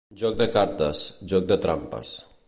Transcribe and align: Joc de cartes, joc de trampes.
Joc 0.19 0.37
de 0.37 0.47
cartes, 0.55 1.03
joc 1.33 1.45
de 1.51 1.59
trampes. 1.67 2.15